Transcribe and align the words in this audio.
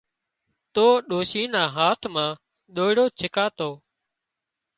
تو 0.75 0.85
ڏوشي 1.09 1.43
نا 1.53 1.63
هاٿ 1.75 2.01
مان 2.13 2.29
ۮوئيڙُ 2.75 2.97
ڇڪاتو 3.19 3.69